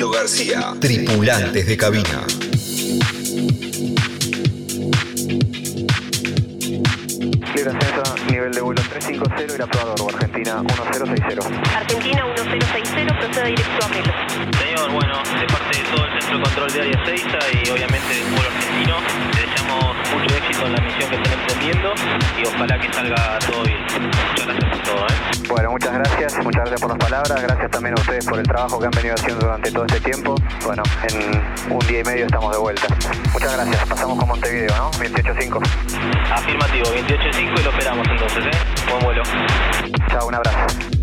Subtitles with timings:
[0.00, 0.74] Camilo García.
[0.80, 2.24] Tripulantes de cabina.
[7.54, 11.76] Libre ascenso, nivel de vuelo 350 y la probador, Argentina 1060.
[11.76, 14.12] Argentina 1060, proceda directo a Melo.
[14.58, 17.24] Señor, bueno, de parte de todo el centro control de área 6
[17.64, 18.96] y obviamente del pueblo argentino,
[19.34, 21.94] le deseamos mucho éxito en la misión que están emprendiendo
[22.38, 23.82] y ojalá que salga todo bien.
[23.82, 25.48] Muchas gracias por todo, ¿eh?
[25.48, 28.78] Bueno, muchas gracias, muchas gracias por las palabras, gracias también a ustedes por el trabajo
[28.78, 30.34] que han venido haciendo durante todo este tiempo.
[30.64, 32.86] Bueno, en un día y medio estamos de vuelta.
[33.32, 34.90] Muchas gracias, pasamos con Montevideo, ¿no?
[34.92, 35.60] 28.5.
[36.30, 38.58] Afirmativo, 28.5 y lo esperamos entonces, ¿eh?
[38.88, 39.22] Buen vuelo.
[40.08, 40.99] Chao, un abrazo.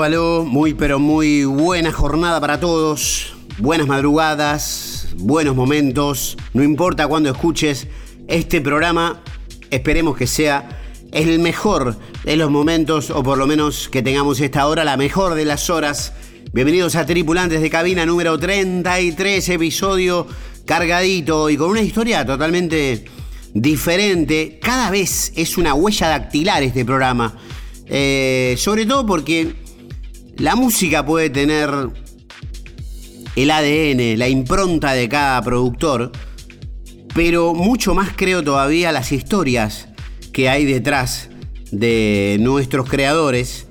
[0.00, 7.86] Muy pero muy buena jornada para todos, buenas madrugadas, buenos momentos, no importa cuándo escuches
[8.26, 9.20] este programa,
[9.70, 10.80] esperemos que sea
[11.12, 15.34] el mejor de los momentos, o por lo menos que tengamos esta hora, la mejor
[15.34, 16.14] de las horas.
[16.54, 20.26] Bienvenidos a Tripulantes de Cabina número 33, episodio
[20.64, 23.04] cargadito y con una historia totalmente
[23.52, 24.58] diferente.
[24.62, 27.36] Cada vez es una huella dactilar este programa.
[27.92, 29.56] Eh, sobre todo porque
[30.40, 31.70] la música puede tener
[33.36, 36.12] el ADN, la impronta de cada productor,
[37.14, 39.88] pero mucho más creo todavía las historias
[40.32, 41.28] que hay detrás
[41.70, 43.66] de nuestros creadores.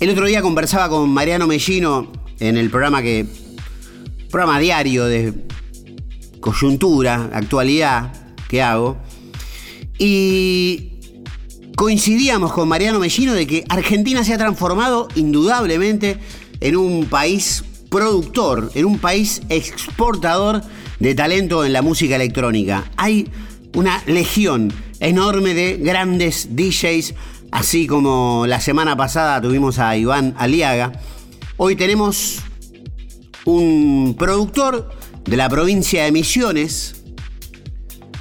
[0.00, 3.26] El otro día conversaba con Mariano Mellino en el programa que
[4.30, 5.34] programa diario de
[6.40, 8.96] coyuntura, actualidad que hago
[9.98, 10.95] y
[11.76, 16.18] coincidíamos con Mariano Mellino de que Argentina se ha transformado indudablemente
[16.60, 20.62] en un país productor, en un país exportador
[20.98, 22.90] de talento en la música electrónica.
[22.96, 23.28] Hay
[23.74, 27.14] una legión enorme de grandes DJs,
[27.52, 30.92] así como la semana pasada tuvimos a Iván Aliaga.
[31.58, 32.38] Hoy tenemos
[33.44, 34.88] un productor
[35.26, 36.95] de la provincia de Misiones,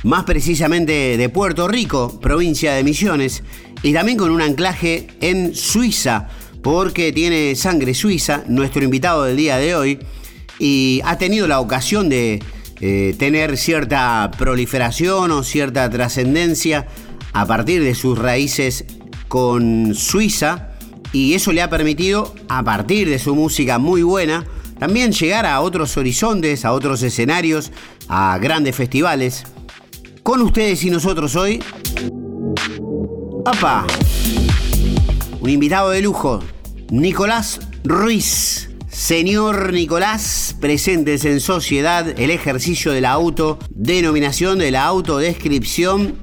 [0.05, 3.41] más precisamente de Puerto Rico, provincia de Misiones,
[3.81, 6.27] y también con un anclaje en Suiza,
[6.61, 9.99] porque tiene sangre suiza, nuestro invitado del día de hoy,
[10.59, 12.39] y ha tenido la ocasión de
[12.81, 16.85] eh, tener cierta proliferación o cierta trascendencia
[17.33, 18.85] a partir de sus raíces
[19.27, 20.69] con Suiza,
[21.13, 24.45] y eso le ha permitido, a partir de su música muy buena,
[24.77, 27.71] también llegar a otros horizontes, a otros escenarios,
[28.07, 29.45] a grandes festivales.
[30.25, 31.63] Con ustedes y nosotros hoy.
[33.45, 33.85] ¡Apa!
[35.39, 36.39] Un invitado de lujo,
[36.89, 38.71] Nicolás Ruiz.
[38.87, 46.17] Señor Nicolás, presentes en sociedad el ejercicio de la auto, denominación de la autodescripción.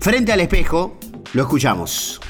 [0.00, 0.96] Frente al espejo,
[1.32, 2.20] lo escuchamos.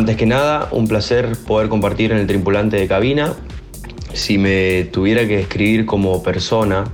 [0.00, 3.34] Antes que nada, un placer poder compartir en el tripulante de cabina.
[4.14, 6.84] Si me tuviera que describir como persona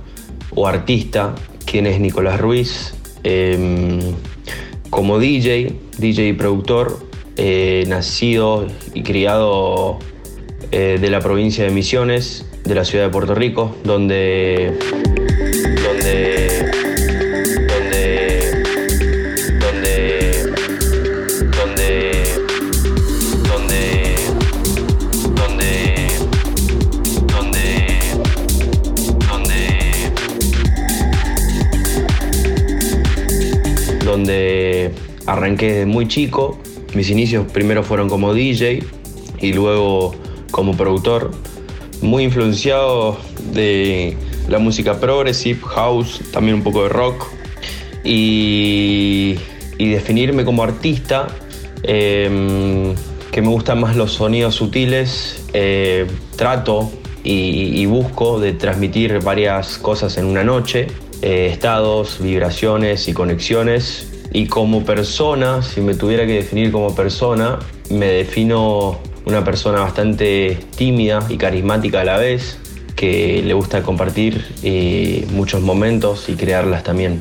[0.53, 1.33] o artista,
[1.65, 3.99] quién es Nicolás Ruiz, eh,
[4.89, 6.99] como DJ, DJ y productor,
[7.37, 9.99] eh, nacido y criado
[10.71, 14.77] eh, de la provincia de Misiones, de la ciudad de Puerto Rico, donde,
[35.57, 36.59] arranqué muy chico.
[36.93, 38.83] Mis inicios primero fueron como DJ
[39.39, 40.15] y luego
[40.51, 41.31] como productor,
[42.01, 43.17] muy influenciado
[43.53, 44.15] de
[44.47, 47.25] la música progressive, house, también un poco de rock.
[48.03, 49.37] Y,
[49.79, 51.27] definirme como artista,
[51.83, 52.93] em,
[53.31, 56.05] que me gustan más los sonidos sutiles, eh,
[56.35, 56.91] trato
[57.23, 60.87] y, busco de transmitir varias cosas en una noche,
[61.21, 64.16] eh, estados, vibraciones y conexiones.
[64.31, 67.59] Y como persona, si me tuviera que definir como persona,
[67.89, 72.59] me defino una persona bastante tímida y carismática a la vez,
[72.95, 77.19] que le gusta compartir eh, muchos momentos y crearlas también.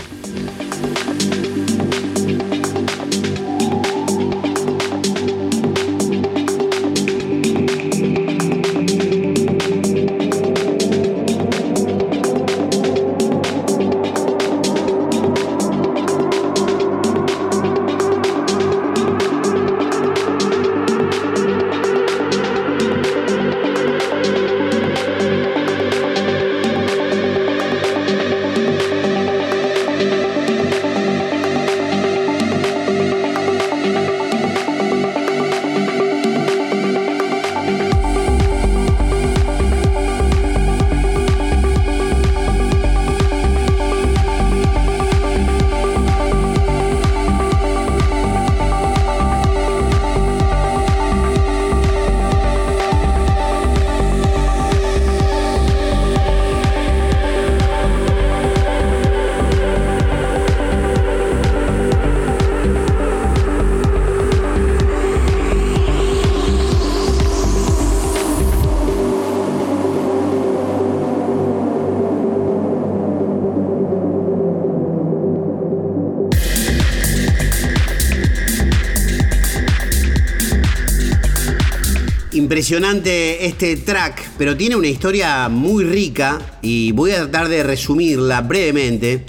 [82.67, 88.41] Impresionante este track, pero tiene una historia muy rica y voy a tratar de resumirla
[88.41, 89.25] brevemente.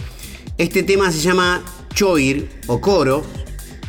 [0.57, 1.63] Este tema se llama
[1.94, 3.24] Choir o Coro.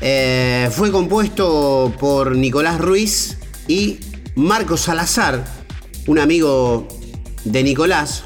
[0.03, 4.01] Eh, fue compuesto por Nicolás Ruiz y
[4.35, 5.43] Marcos Salazar,
[6.07, 6.87] un amigo
[7.45, 8.25] de Nicolás.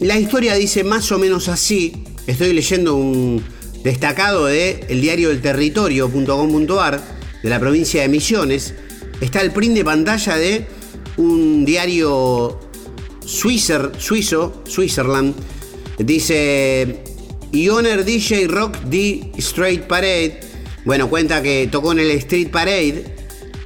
[0.00, 2.04] La historia dice más o menos así.
[2.26, 3.42] Estoy leyendo un
[3.82, 7.00] destacado de el diario del territorio.com.ar
[7.42, 8.74] de la provincia de Misiones
[9.20, 10.66] está el print de pantalla de
[11.16, 12.58] un diario
[13.24, 15.34] suizo, Switzerland.
[15.98, 17.04] Dice
[17.52, 20.40] Ioner DJ Rock the Street Parade.
[20.84, 23.04] Bueno, cuenta que tocó en el Street Parade,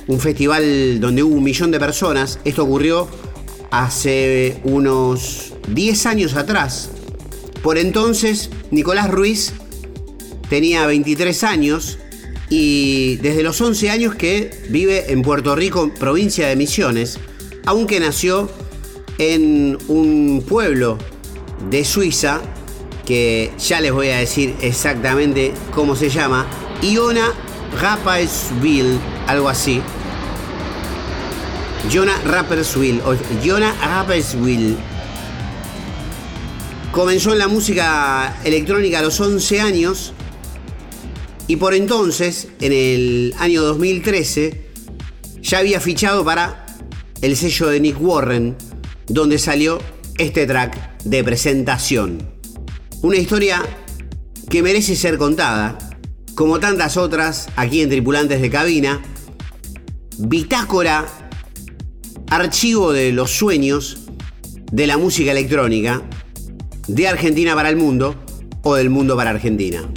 [0.07, 2.39] un festival donde hubo un millón de personas.
[2.45, 3.09] Esto ocurrió
[3.71, 6.91] hace unos 10 años atrás.
[7.63, 9.53] Por entonces, Nicolás Ruiz
[10.49, 11.99] tenía 23 años
[12.51, 17.19] y desde los 11 años que vive en Puerto Rico, provincia de Misiones,
[17.67, 18.51] aunque nació
[19.19, 20.99] en un pueblo
[21.71, 22.41] de Suiza,
[23.05, 26.47] que ya les voy a decir exactamente cómo se llama,
[26.83, 27.33] Iona
[27.81, 29.83] Rapperswil, algo así.
[31.91, 33.15] Iona Rapperswil, o
[33.45, 34.77] Iona Rapperswil.
[36.93, 40.15] Comenzó en la música electrónica a los 11 años
[41.49, 44.67] y por entonces, en el año 2013,
[45.41, 46.67] ya había fichado para
[47.23, 48.55] el sello de Nick Warren,
[49.07, 49.79] donde salió
[50.19, 52.19] este track de presentación.
[53.01, 53.63] Una historia
[54.51, 55.79] que merece ser contada,
[56.35, 59.01] como tantas otras aquí en Tripulantes de Cabina,
[60.19, 61.07] bitácora,
[62.29, 64.01] archivo de los sueños
[64.71, 66.03] de la música electrónica,
[66.89, 68.17] de Argentina para el mundo
[68.63, 69.89] o del mundo para Argentina.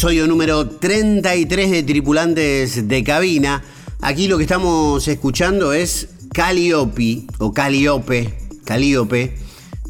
[0.00, 3.62] Episodio número 33 de Tripulantes de Cabina.
[4.00, 8.32] Aquí lo que estamos escuchando es Calliope, o Calliope,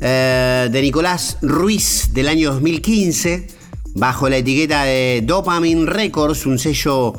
[0.01, 3.47] eh, de Nicolás Ruiz del año 2015.
[3.95, 7.13] bajo la etiqueta de Dopamine Records, un sello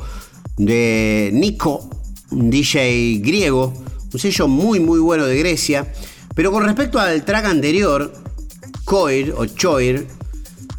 [0.58, 1.88] de Nico,
[2.30, 3.72] un DJ griego,
[4.12, 5.90] un sello muy muy bueno de Grecia.
[6.34, 8.12] Pero con respecto al track anterior,
[8.84, 10.06] Coir o Choir,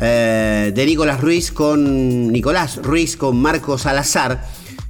[0.06, 4.46] eh, de Nicolás Ruiz con Nicolás Ruiz con Marco Salazar,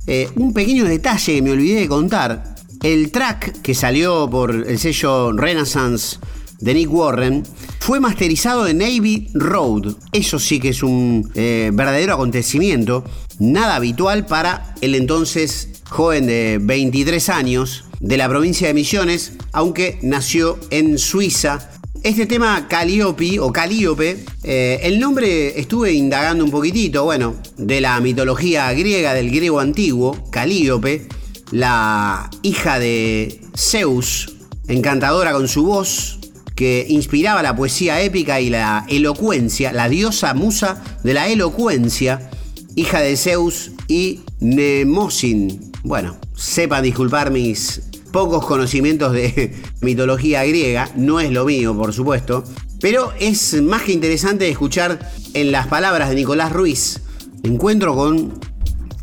[0.08, 2.55] eh, un pequeño detalle que me olvidé de contar.
[2.82, 6.17] El track que salió por el sello Renaissance
[6.60, 7.43] de Nick Warren
[7.79, 9.96] fue masterizado en Navy Road.
[10.12, 13.03] Eso sí que es un eh, verdadero acontecimiento,
[13.39, 20.00] nada habitual para el entonces joven de 23 años de la provincia de Misiones, aunque
[20.01, 21.70] nació en Suiza.
[22.03, 27.98] Este tema Caliope o Calíope, eh, el nombre estuve indagando un poquitito, bueno, de la
[28.01, 31.07] mitología griega, del griego antiguo, Calíope,
[31.51, 34.36] la hija de Zeus,
[34.67, 36.19] encantadora con su voz,
[36.55, 42.29] que inspiraba la poesía épica y la elocuencia, la diosa musa de la elocuencia,
[42.75, 45.72] hija de Zeus y Nemosin.
[45.83, 47.81] Bueno, sepan disculpar mis
[48.13, 52.43] pocos conocimientos de mitología griega, no es lo mío, por supuesto,
[52.79, 57.01] pero es más que interesante escuchar en las palabras de Nicolás Ruiz.
[57.41, 58.39] Encuentro con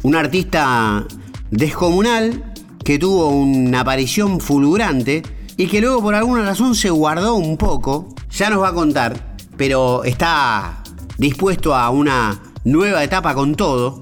[0.02, 1.04] un artista
[1.50, 5.22] descomunal que tuvo una aparición fulgurante
[5.56, 9.36] y que luego por alguna razón se guardó un poco, ya nos va a contar,
[9.56, 10.84] pero está
[11.18, 14.00] dispuesto a una nueva etapa con todo,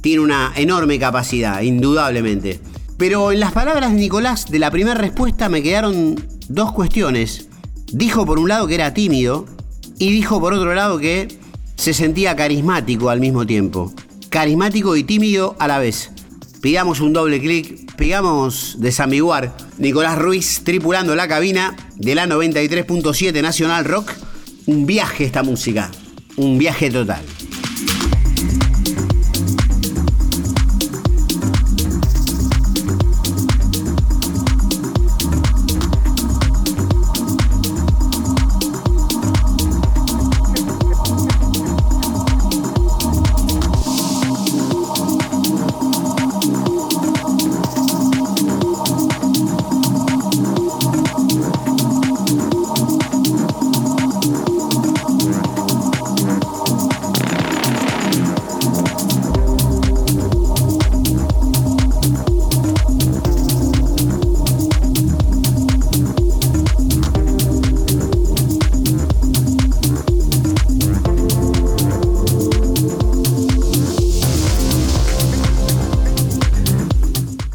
[0.00, 2.71] tiene una enorme capacidad, indudablemente.
[3.02, 6.14] Pero en las palabras de Nicolás de la primera respuesta me quedaron
[6.48, 7.48] dos cuestiones.
[7.92, 9.44] Dijo por un lado que era tímido
[9.98, 11.26] y dijo por otro lado que
[11.74, 13.92] se sentía carismático al mismo tiempo.
[14.28, 16.12] Carismático y tímido a la vez.
[16.60, 19.52] Pidamos un doble clic, pegamos desamiguar.
[19.78, 24.12] Nicolás Ruiz tripulando la cabina de la 93.7 Nacional Rock.
[24.66, 25.90] Un viaje esta música,
[26.36, 27.24] un viaje total.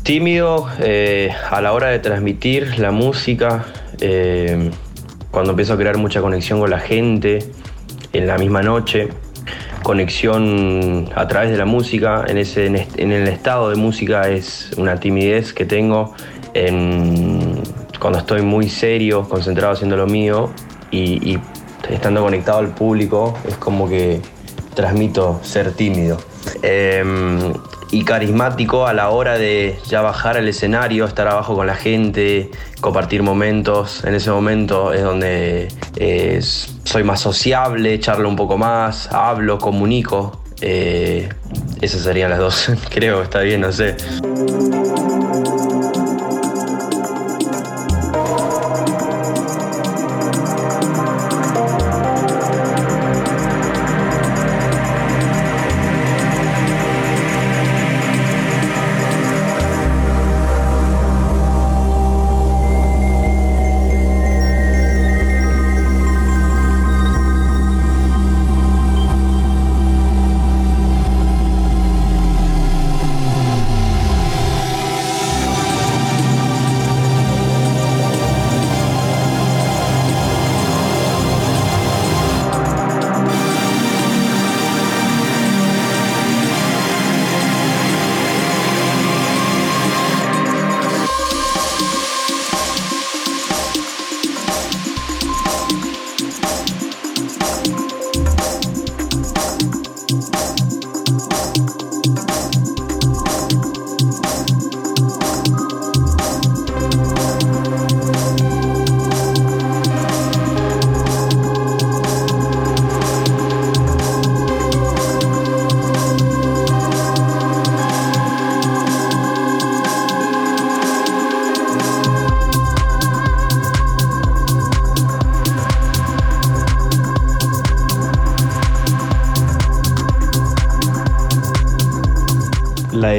[0.07, 3.65] Tímido eh, a la hora de transmitir la música,
[3.99, 4.71] eh,
[5.31, 7.39] cuando empiezo a crear mucha conexión con la gente
[8.13, 9.09] en la misma noche,
[9.83, 14.97] conexión a través de la música, en, ese, en, el estado de música es una
[14.97, 16.15] timidez que tengo
[17.99, 20.53] cuando estoy muy serio, concentrado haciendo lo mío
[20.89, 21.37] y
[21.89, 24.21] estando conectado al público, es como que
[24.73, 26.17] transmito ser tímido.
[26.61, 27.51] Em,
[27.91, 32.49] y carismático a la hora de ya bajar al escenario, estar abajo con la gente,
[32.81, 34.03] compartir momentos.
[34.03, 40.41] En ese momento es donde eh, soy más sociable, charlo un poco más, hablo, comunico.
[40.61, 41.29] Eh,
[41.81, 43.95] esas serían las dos, creo, está bien, no sé.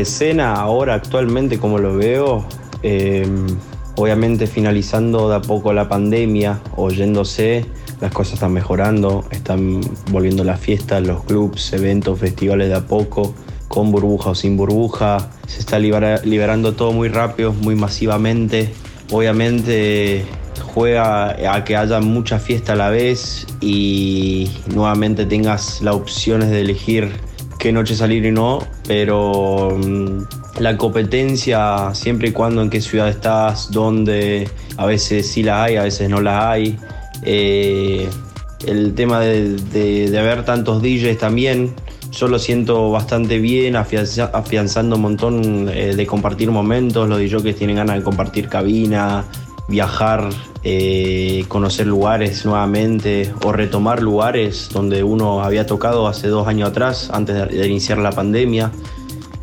[0.01, 2.45] Escena ahora actualmente como lo veo,
[2.83, 3.47] em,
[3.97, 7.67] obviamente finalizando de a poco la pandemia, oyéndose,
[8.01, 13.35] las cosas están mejorando, están volviendo las fiestas, los clubs, eventos, festivales de a poco,
[13.67, 18.73] con burbuja o sin burbuja, se está liberando todo muy rápido, muy masivamente.
[19.11, 20.25] Obviamente
[20.75, 26.61] juega a que haya mucha fiesta a la vez y nuevamente tengas las opciones de
[26.61, 27.11] elegir
[27.59, 33.11] qué noche salir y no, pero mm, la competencia, siempre y cuando en qué ciudad
[33.11, 36.79] estás, dónde, a veces sí la hay, a veces no la hay.
[37.23, 38.09] Eh,
[38.67, 39.57] el tema de,
[40.09, 41.75] de, haber tantos DJs también,
[42.13, 47.77] yo lo siento bastante bien, afianzando un montón eh, de compartir momentos, los DJs tienen
[47.77, 49.27] ganas de compartir cabina,
[49.69, 50.31] viajar,
[50.71, 57.09] eh, conocer lugares nuevamente o retomar lugares donde uno había tocado hace dos años atrás,
[57.11, 58.71] antes de, iniciar la pandemia.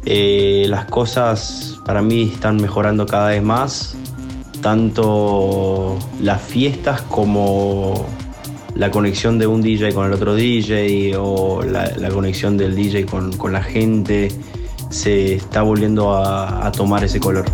[0.06, 3.98] Eh, las cosas para mí están mejorando cada vez más,
[4.62, 8.06] tanto las fiestas como
[8.76, 13.32] la conexión de un DJ con el otro DJ o la, conexión del DJ con,
[13.52, 14.32] la gente
[14.92, 17.46] se está volviendo a tomar ese color.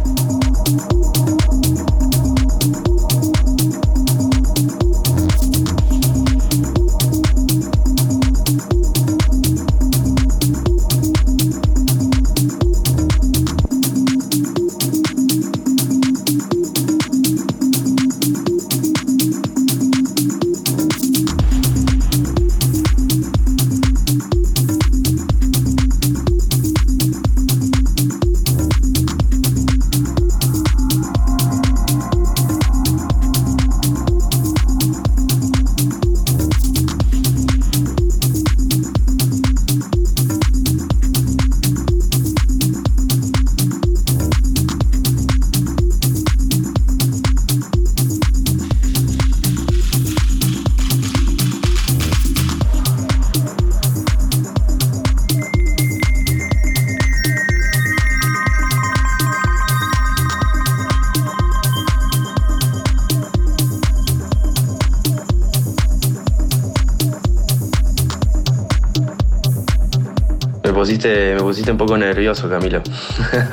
[71.62, 72.82] Pusiste un poco nervioso, Camilo.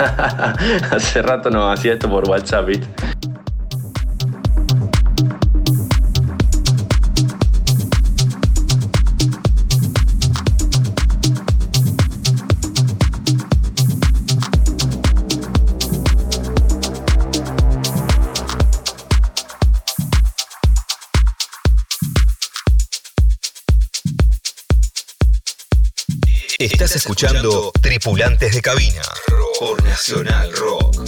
[0.91, 2.89] Hace rato no hacía esto por WhatsApp, ¿viste?
[26.59, 27.58] Estás escuchando
[28.09, 29.03] Tripulantes de Cabina
[29.61, 31.05] por Nacional Rock.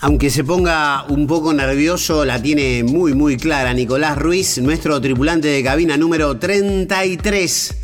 [0.00, 5.46] Aunque se ponga un poco nervioso, la tiene muy muy clara Nicolás Ruiz, nuestro tripulante
[5.46, 7.76] de cabina número 33.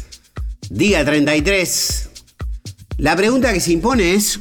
[0.70, 2.10] Día 33.
[2.98, 4.40] La pregunta que se impone es,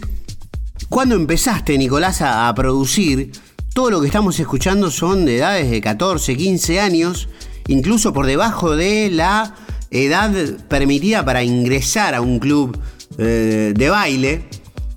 [0.90, 3.32] ¿cuándo empezaste Nicolás a, a producir?
[3.80, 7.30] todo lo que estamos escuchando son de edades de 14, 15 años,
[7.70, 9.56] incluso por debajo de la
[9.92, 10.32] edad
[10.68, 12.78] permitida para ingresar a un club
[13.18, 14.44] eh, de baile.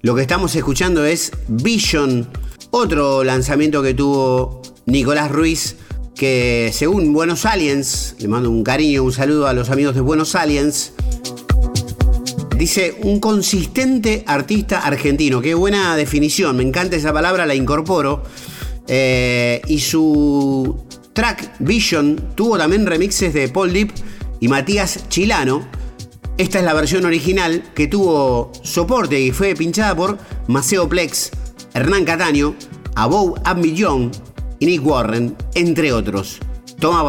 [0.01, 2.29] Lo que estamos escuchando es Vision,
[2.71, 5.77] otro lanzamiento que tuvo Nicolás Ruiz,
[6.17, 10.35] que según Buenos Aliens, le mando un cariño, un saludo a los amigos de Buenos
[10.35, 10.93] Aliens,
[12.57, 15.41] dice un consistente artista argentino.
[15.41, 18.23] Qué buena definición, me encanta esa palabra, la incorporo.
[18.89, 20.77] Eh, y su
[21.13, 23.93] track Vision tuvo también remixes de Paul Deep
[24.41, 25.67] y Matías Chilano.
[26.39, 31.31] Esta es la versión original que tuvo soporte y fue pinchada por Maceo Plex,
[31.75, 32.55] Hernán Cataño,
[32.95, 34.11] Abou Abmillón
[34.59, 36.39] y Nick Warren, entre otros.
[36.81, 37.03] Toma.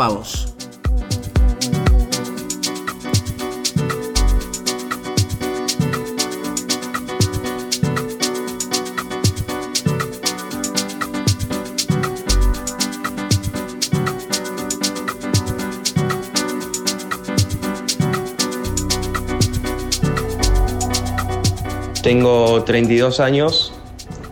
[22.04, 23.72] Tengo 32 años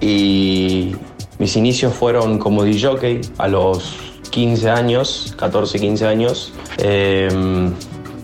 [0.01, 0.93] y
[1.39, 3.95] mis inicios fueron como DJ a los
[4.29, 7.71] 15 años, 14, 15 años, em,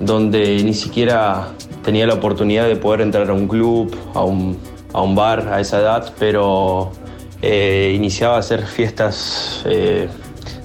[0.02, 5.48] donde ni siquiera tenía la oportunidad de poder entrar a un club, a un, bar
[5.48, 6.92] a esa edad, pero
[7.42, 10.10] eh, iniciaba a hacer fiestas eh,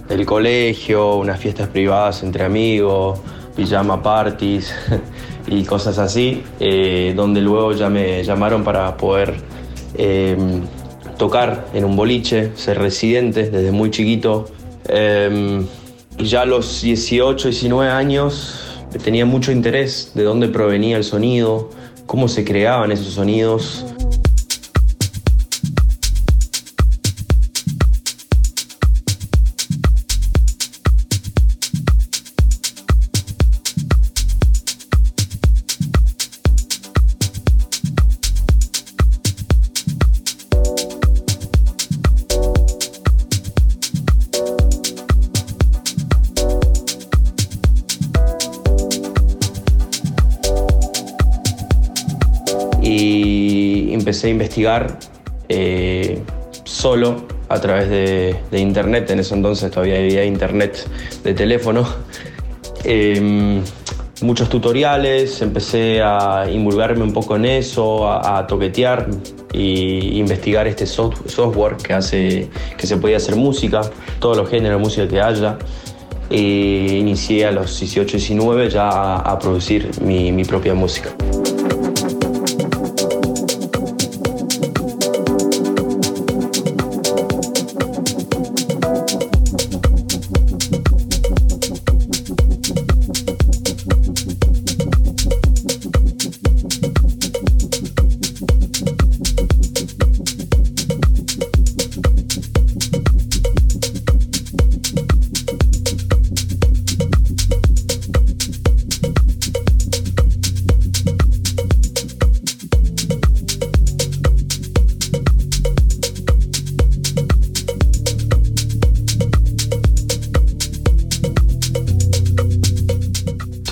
[0.09, 3.21] del colegio, unas fiestas privadas entre amigos,
[3.55, 4.75] pijama parties
[5.53, 9.35] y cosas así, eh, donde luego ya me llamaron para poder
[9.95, 10.37] eh,
[11.19, 14.47] tocar en un boliche, ser residente desde muy chiquito.
[14.88, 15.62] Eh,
[16.19, 21.71] y ya a los 18, 19 años tenía mucho interés de dónde provenía el sonido,
[22.07, 23.85] cómo se creaban esos sonidos.
[55.48, 56.22] Eh,
[56.64, 59.11] solo a través de, internet.
[59.11, 60.87] En ese entonces todavía había internet
[61.22, 61.87] de teléfono.
[62.85, 63.62] Em,
[64.22, 69.09] muchos tutoriales, empecé a involucrarme un poco en eso, a, toquetear
[69.53, 72.48] y investigar este soft- software que hace
[72.79, 73.83] que se podía hacer música,
[74.18, 75.59] todos los géneros de música que haya.
[76.31, 81.11] E inicié a los 18, 19 ya a, producir mi propia música.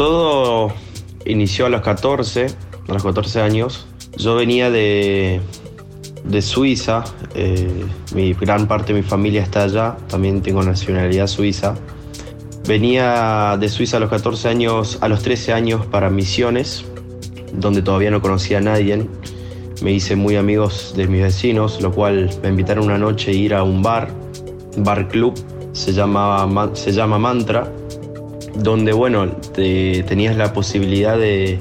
[0.01, 0.73] Todo
[1.27, 2.47] inició a los 14,
[2.89, 3.87] a los 14 años.
[4.17, 5.43] Yo venía de,
[6.25, 7.85] de Suiza, eh,
[8.15, 11.75] mi gran parte de mi familia está allá, también tengo nacionalidad suiza.
[12.67, 16.83] Venía de Suiza a los 14 años, a los 13 años para misiones,
[17.53, 19.07] donde todavía no conocía a nadie.
[19.83, 23.53] Me hice muy amigos de mis vecinos, lo cual me invitaron una noche a ir
[23.55, 24.09] a un bar,
[24.79, 25.35] bar club,
[25.73, 27.71] se, llamaba, Ma- se llama Mantra,
[28.57, 31.59] donde, bueno, te- tenías la posibilidad de,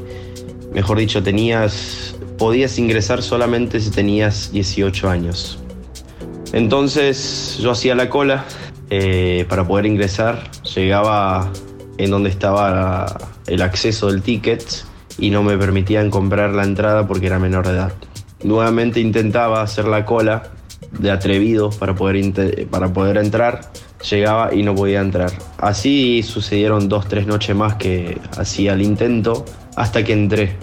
[0.74, 5.60] mejor dicho, tenías, podías ingresar solamente si tenías 18 años.
[6.54, 8.46] Entonces yo hacía la cola
[8.90, 11.52] eh, para poder ingresar, llegaba
[11.98, 14.64] en donde estaba el acceso del ticket
[15.18, 17.94] y no me permitían comprar la entrada porque era menor de edad.
[18.44, 20.44] Nuevamente intentaba hacer la cola
[20.98, 23.70] de atrevido para poder, para poder entrar,
[24.10, 25.32] llegaba y no podía entrar.
[25.58, 30.56] Así sucedieron dos, tres noches más que hacía el intento hasta que entré.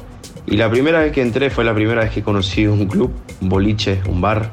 [0.46, 3.48] Y la primera vez que entré fue la primera vez que conocí un club, un
[3.48, 4.52] boliche, un bar,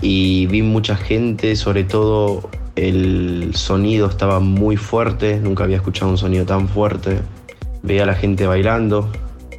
[0.00, 6.18] y vi mucha gente, sobre todo el sonido estaba muy fuerte, nunca había escuchado un
[6.18, 7.18] sonido tan fuerte,
[7.82, 9.10] veía a la gente bailando,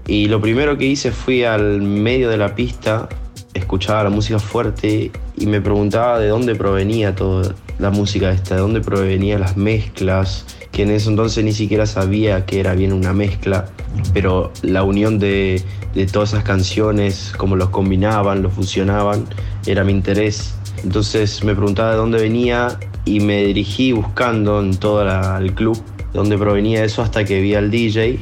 [0.05, 3.07] y lo primero que hice fui al medio de la pista,
[3.53, 8.61] escuchaba la música fuerte y me preguntaba de dónde provenía toda la música esta, de
[8.61, 13.13] dónde provenían las mezclas, que en ese entonces ni siquiera sabía que era bien una
[13.13, 13.65] mezcla,
[14.13, 15.63] pero la unión de,
[15.95, 19.25] de todas esas canciones, cómo los combinaban, los fusionaban,
[19.65, 20.55] era mi interés.
[20.83, 25.01] Entonces me preguntaba de dónde venía y me dirigí buscando en todo
[25.37, 28.19] el club de dónde provenía eso hasta que vi al DJ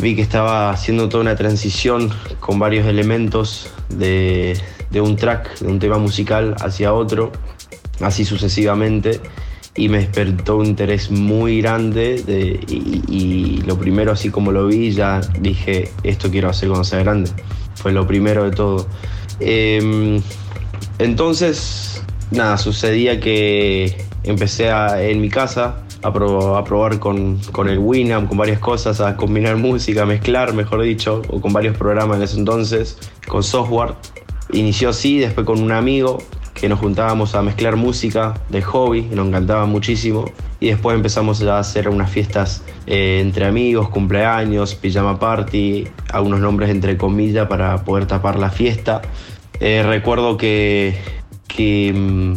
[0.00, 4.58] vi que estaba haciendo toda una transición con varios elementos de,
[4.90, 7.32] de un track, de un tema musical hacia otro,
[8.00, 9.20] así sucesivamente,
[9.74, 14.66] y me despertó un interés muy grande de- y, y lo primero así como lo
[14.68, 17.30] vi ya dije, esto quiero hacer cuando sea grande,
[17.74, 18.86] fue lo primero de todo.
[19.38, 20.20] Em,
[20.98, 27.68] entonces, nada, sucedía que empecé a- en mi casa a, pro- a probar con, con
[27.68, 31.76] el Winamp, con varias cosas, a combinar música, a mezclar, mejor dicho, o con varios
[31.76, 33.94] programas en ese entonces, con software.
[34.52, 36.18] Inició así, después con un amigo
[36.58, 40.24] que nos juntábamos a mezclar música de hobby, nos encantaba muchísimo.
[40.58, 46.70] Y después empezamos a hacer unas fiestas eh, entre amigos, cumpleaños, pijama party, algunos nombres
[46.70, 49.02] entre comillas para poder tapar la fiesta.
[49.60, 50.98] Eh, recuerdo que,
[51.46, 52.32] que mm,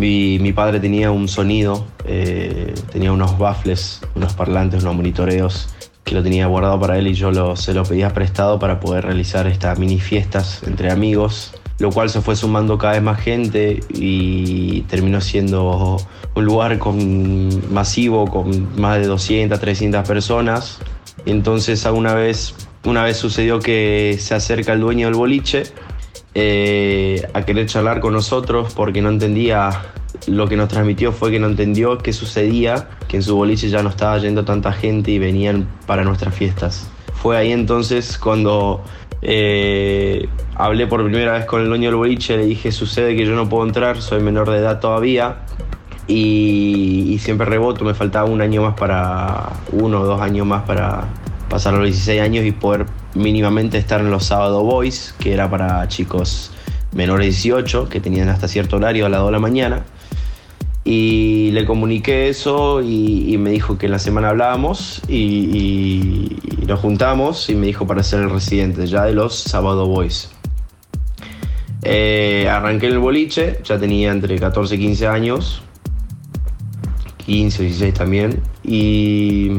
[0.00, 5.68] mi, mi padre tenía un sonido, eh, tenía unos baffles, unos parlantes, unos monitoreos
[6.04, 9.04] que lo tenía guardado para él y yo lo- se lo pedía prestado para poder
[9.04, 11.54] realizar estas mini fiestas entre amigos.
[11.78, 15.96] Lo cual se fue sumando cada vez más gente y terminó siendo
[16.34, 20.78] un lugar con, masivo con más de 200, 300 personas.
[21.26, 22.54] Entonces una vez,
[22.84, 25.64] una vez sucedió que se acerca el dueño del boliche
[26.34, 29.82] eh, a querer charlar con nosotros porque no entendía
[30.26, 33.82] lo que nos transmitió fue que no entendió qué sucedía, que en su boliche ya
[33.82, 36.88] no estaba yendo tanta gente y venían para nuestras fiestas.
[37.14, 38.82] Fue ahí entonces cuando
[39.22, 43.34] eh, hablé por primera vez con el dueño del boliche, le dije, sucede que yo
[43.34, 45.36] no puedo entrar, soy menor de edad todavía
[46.08, 51.04] y, siempre reboto, me faltaba un año más para, uno o dos años más para
[51.48, 55.86] pasar los 16 años y poder mínimamente estar en los sábados boys, que era para
[55.86, 56.50] chicos
[56.92, 59.82] menores de 18, que tenían hasta cierto horario a las 2 de la mañana.
[60.84, 67.48] Y le comuniqué eso y, me dijo que en la semana hablábamos y, nos juntamos
[67.50, 70.30] y me dijo para ser el residente ya de los Sábado Boys.
[71.84, 75.62] Eh, arranqué en el boliche, ya tenía entre 14 y 15 años,
[77.26, 79.50] 15 o 16 también, y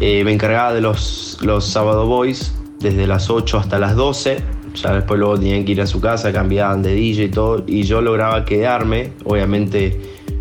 [0.00, 4.94] eh, me encargaba de los, los Sábado Boys desde las 8 hasta las 12 ya
[4.94, 8.00] después luego tenían que ir a su casa, cambiaban de DJ y todo, y yo
[8.00, 10.00] lograba quedarme, obviamente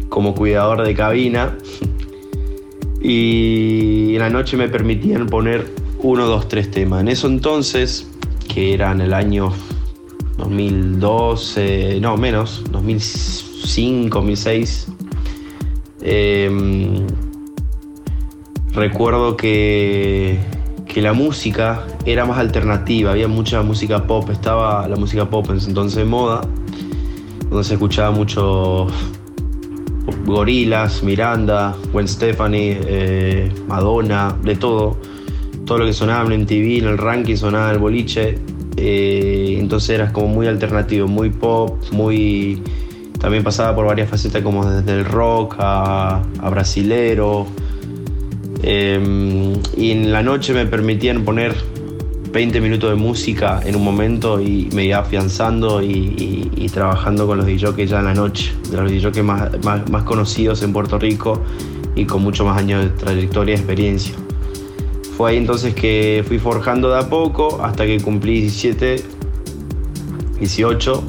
[0.09, 1.57] como cuidador de cabina,
[3.01, 5.65] y en la noche me permitían poner
[5.99, 7.01] uno, dos, tres temas.
[7.01, 8.07] En eso entonces,
[8.53, 9.53] que era en el año
[10.37, 14.87] 2012, no menos, 2005, 2006,
[16.01, 17.05] em,
[18.73, 20.39] recuerdo que
[20.99, 25.55] que la música era más alternativa, había mucha música pop, estaba la música pop en
[25.55, 26.41] ese entonces moda,
[27.49, 28.87] donde se escuchaba mucho
[30.25, 34.97] Gorilas, Miranda, Gwen Stefani, eh, Madonna, de todo.
[35.65, 38.37] Todo lo que sonaba en MTV, en el ranking sonaba el boliche.
[38.75, 42.61] Eh, entonces era como muy alternativo, muy pop, muy.
[43.19, 47.47] También pasaba por varias facetas como desde el rock a, a brasilero,
[48.61, 51.55] Em, y en la noche me permitían poner
[52.31, 57.47] 20 minutos de música en un momento y me iba afianzando y, trabajando con los
[57.47, 59.49] DJs ya en la noche, de los DJs más,
[59.89, 61.41] más, conocidos en Puerto Rico
[61.95, 64.13] y con mucho más años de trayectoria y experiencia.
[65.17, 69.03] Fue ahí entonces que fui forjando de a poco hasta que cumplí 17,
[70.39, 71.03] 18.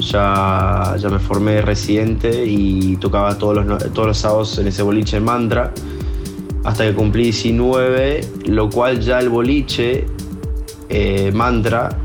[0.00, 5.18] Ya, ya me formé residente y tocaba todos los, todos los sábados en ese boliche
[5.18, 5.72] en Mantra
[6.64, 10.06] hasta que cumplí 19, lo cual ya el boliche,
[10.88, 11.98] eh, mantra,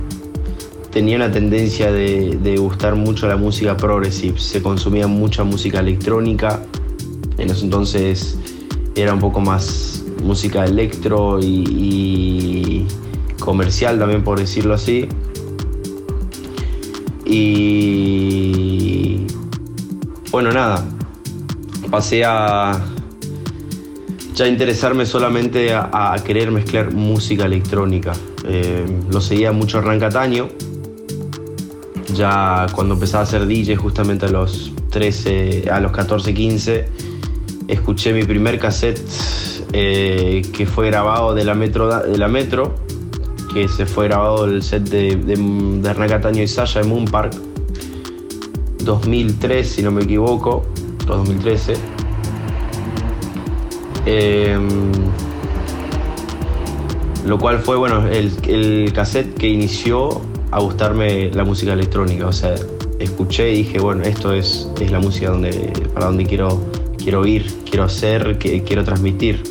[0.91, 6.63] tenía una tendencia de, gustar mucho la música progressive, se consumía mucha música electrónica,
[7.38, 8.39] en ese entonces
[8.96, 12.86] era un poco más música electro y,
[13.39, 15.08] comercial también por decirlo así.
[17.26, 19.28] Y
[20.32, 20.84] bueno, nada,
[21.91, 22.82] pasé a,
[24.38, 28.13] ya interesarme solamente a, querer mezclar música electrónica.
[28.45, 30.50] Eh, lo seguía mucho Hernán Cataño.
[32.13, 36.86] Ya cuando empezaba a ser DJ, justamente a los 13, a los 14, 15,
[37.67, 39.02] escuché mi primer cassette
[39.73, 42.76] eh, que fue grabado de la Metro, de la Metro
[43.52, 47.34] que se fue grabado el set de, de, y Sasha en Moon Park
[48.84, 50.65] 2003 si no me equivoco
[51.08, 51.96] 2013
[54.10, 54.70] Em,
[57.26, 62.26] lo cual fue, bueno, el, el, cassette que inició a gustarme la música electrónica.
[62.28, 62.56] O sea,
[63.00, 66.63] escuché y dije, bueno, esto es, es la música donde, para donde quiero,
[66.98, 69.43] quiero ir, quiero hacer, que, quiero transmitir.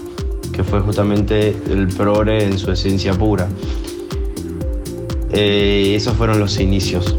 [0.54, 3.46] Que fue justamente el progre en su esencia pura.
[5.32, 7.14] Eh, esos fueron los inicios.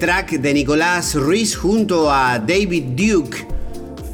[0.02, 3.46] Track de Nicolás Ruiz junto a David Duke,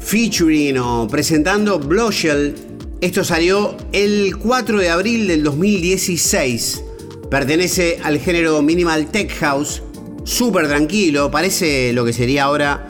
[0.02, 2.54] featuring o presentando Blushell.
[3.00, 6.84] Esto salió el 4 de abril del 2016.
[7.30, 9.82] Pertenece al género Minimal Tech House,
[10.24, 12.86] súper tranquilo, parece lo que sería ahora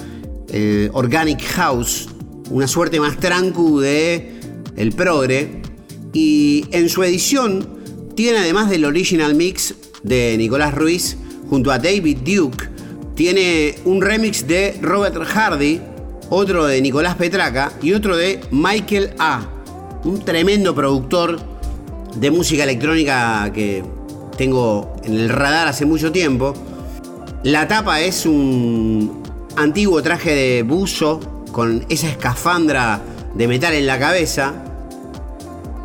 [0.93, 2.09] Organic House,
[2.51, 4.41] una suerte más trancu de
[4.77, 5.63] el progre.
[6.13, 7.79] Y en su edición
[8.17, 11.17] tiene además del original mix de Nicolás Ruiz,
[11.49, 12.68] junto a David Duke.
[13.19, 15.81] Tiene un remix de Robert Hardy,
[16.31, 19.41] otro de Nicolás Petraca y otro de Michael A.
[20.05, 21.37] Un tremendo productor
[22.15, 23.83] de música electrónica que
[24.37, 26.55] tengo en el radar hace mucho tiempo.
[27.43, 29.21] La tapa es un
[29.57, 33.01] antiguo traje de buzo con esa escafandra
[33.35, 34.55] de metal en la cabeza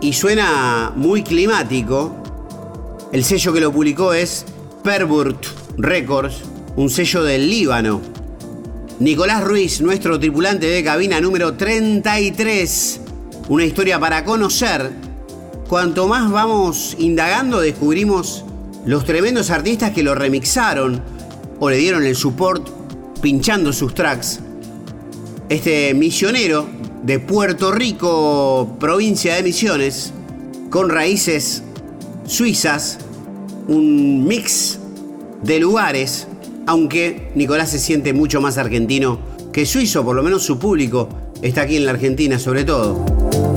[0.02, 2.16] y suena muy climático.
[3.12, 4.46] El sello que lo publicó es
[4.84, 5.48] Perburt
[5.80, 8.02] Records, un sello del Líbano.
[9.00, 13.02] Nicolás Ruiz, nuestro tripulante de cabina número 33.
[13.50, 14.92] Una historia para conocer.
[15.68, 18.46] Cuanto más vamos indagando, descubrimos
[18.86, 21.02] los tremendos artistas que lo remixaron
[21.60, 22.68] o le dieron el support
[23.22, 24.40] pinchando sus tracks.
[25.50, 26.68] Este misionero
[27.04, 30.14] de Puerto Rico, provincia de Misiones,
[30.70, 31.64] con raíces
[32.26, 32.98] suizas,
[33.68, 34.80] un mix
[35.44, 36.28] de lugares,
[36.66, 39.20] aunque Nicolás se siente mucho más argentino
[39.52, 41.10] que suizo, por lo menos su público
[41.42, 43.53] está aquí en la Argentina sobre todo.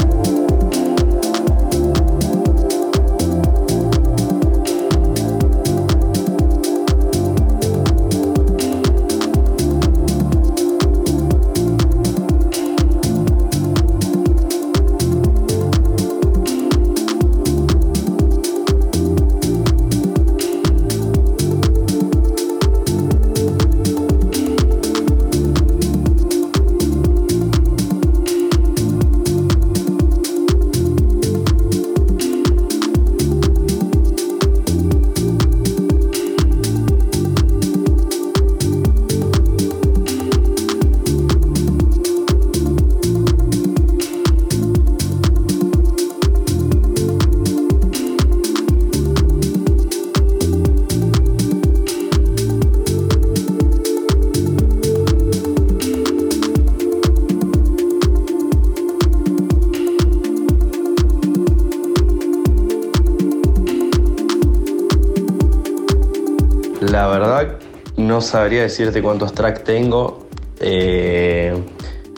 [68.26, 70.26] Sabría decirte cuántos tracks tengo.
[70.60, 71.54] Eh,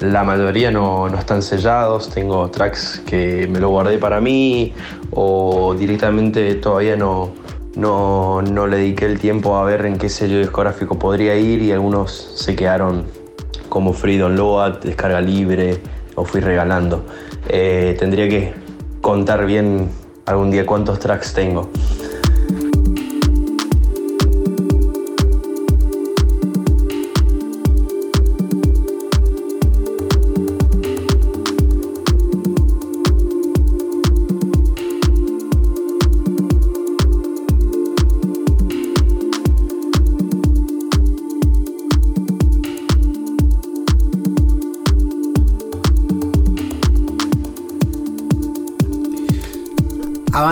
[0.01, 2.11] la mayoría no, no, están sellados.
[2.11, 4.73] Tengo tracks que me lo guardé para mí
[5.13, 7.33] o directamente todavía no,
[7.77, 11.73] no, no le dediqué el tiempo a ver en qué sello discográfico podría ir y
[11.73, 13.07] algunos se quedaron
[13.69, 15.81] como free download, descarga libre
[16.15, 17.05] o fui regalando.
[17.49, 18.53] Eh, tendría que
[19.01, 19.89] contar bien
[20.27, 21.71] algún día cuántos tracks tengo.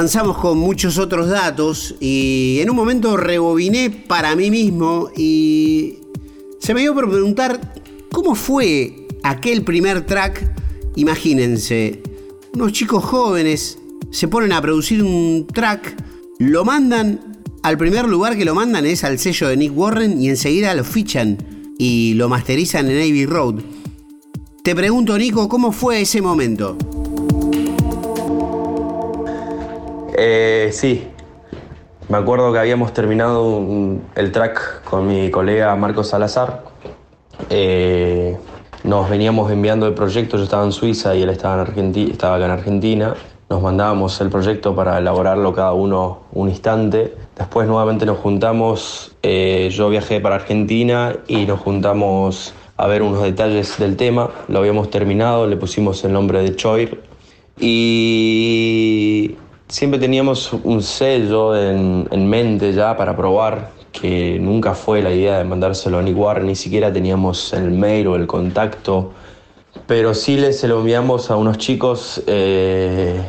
[0.06, 5.98] Avanzamos con muchos otros datos y en un momento rebobiné para mí mismo y
[6.60, 7.74] se me dio por preguntar
[8.12, 10.48] cómo fue aquel primer track.
[10.94, 12.04] Imagínense,
[12.54, 13.80] unos chicos jóvenes
[14.12, 15.96] se ponen a producir un track,
[16.38, 20.28] lo mandan al primer lugar que lo mandan es al sello de Nick Warren y
[20.28, 21.36] enseguida lo fichan
[21.78, 23.56] y lo masterizan en Abbey Road.
[24.62, 26.78] Te pregunto, Nico, ¿cómo fue ese momento?
[30.18, 31.06] Eh, sí,
[32.08, 33.62] me acuerdo que habíamos terminado
[34.14, 36.62] el track con mi colega Marcos Salazar.
[37.50, 38.34] Eh,
[38.82, 42.50] nos veníamos enviando el proyecto, yo estaba en Suiza y él estaba, en acá en
[42.50, 43.14] Argentina.
[43.50, 47.14] Nos mandábamos el proyecto para elaborarlo cada uno un instante.
[47.36, 53.22] Después nuevamente nos juntamos, eh, yo viajé para Argentina y nos juntamos a ver unos
[53.22, 54.30] detalles del tema.
[54.48, 57.02] Lo habíamos terminado, le pusimos el nombre de Choir.
[57.60, 59.36] Y
[59.68, 65.44] siempre teníamos un sello en, mente ya para probar, que nunca fue la idea de
[65.44, 69.12] mandárselo a Nick Warren, ni siquiera teníamos el mail o el contacto,
[69.86, 73.20] pero sí les se lo enviamos a unos chicos eh,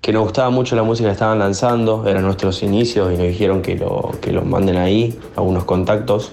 [0.00, 3.62] que nos gustaba mucho la música que estaban lanzando, eran nuestros inicios y nos dijeron
[3.62, 6.32] que lo, que lo manden ahí, a unos contactos.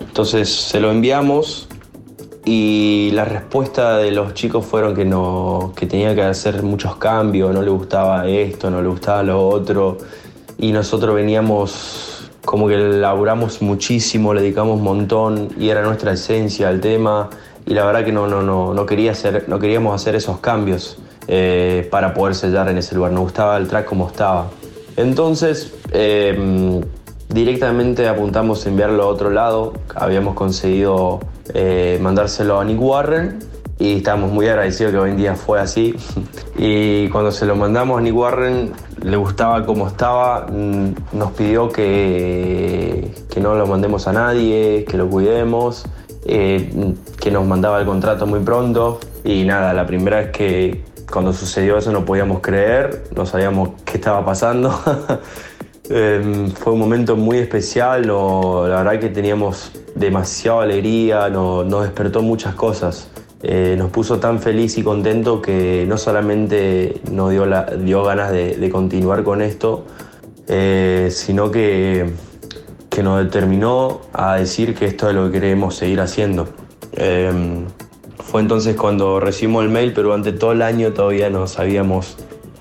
[0.00, 1.68] Entonces se lo enviamos
[2.44, 7.54] y la respuesta de los chicos fueron que, no, que tenía que hacer muchos cambios,
[7.54, 9.96] no le gustaba esto, no le gustaba lo otro.
[10.58, 16.68] Y nosotros veníamos como que laburamos muchísimo, le dedicamos un montón y era nuestra esencia
[16.68, 17.30] al tema.
[17.64, 20.98] Y la verdad que no, no, no, no, quería hacer, no queríamos hacer esos cambios
[21.26, 23.12] eh, para poder sellar en ese lugar.
[23.12, 24.48] Nos gustaba el track como estaba.
[24.98, 26.82] Entonces, em,
[27.30, 29.72] directamente apuntamos a enviarlo a otro lado.
[29.94, 31.20] Habíamos conseguido
[31.52, 33.38] eh, mandárselo a Nick Warren
[33.78, 35.94] y estamos muy agradecidos que hoy en día fue así.
[36.56, 38.72] Y cuando se lo mandamos a Nick Warren,
[39.02, 44.96] le gustaba como estaba, mm, nos pidió que, que no lo mandemos a nadie, que
[44.96, 45.84] lo cuidemos,
[46.26, 49.00] eh, que nos mandaba el contrato muy pronto.
[49.24, 53.98] Y nada, la primera vez que cuando sucedió eso no podíamos creer, no sabíamos qué
[53.98, 54.72] estaba pasando.
[55.90, 62.54] Em, fue un momento muy especial, la verdad que teníamos demasiada alegría, nos despertó muchas
[62.54, 63.08] cosas.
[63.42, 68.70] Eh, nos puso tan feliz y contento que no solamente nos dio, la, ganas de,
[68.72, 69.84] continuar con esto,
[70.48, 72.06] eh, sino que,
[72.88, 76.48] que, nos determinó a decir que esto es lo que queremos seguir haciendo.
[76.92, 77.66] Em,
[78.18, 82.16] fue entonces cuando recibimos el mail, pero durante todo el año todavía no sabíamos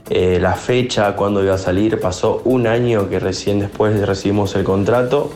[0.09, 1.99] eh, la fecha, cuándo iba a salir.
[1.99, 5.31] Pasó un año que recién después recibimos el contrato.